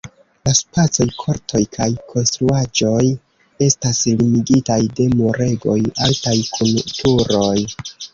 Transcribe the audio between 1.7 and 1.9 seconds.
kaj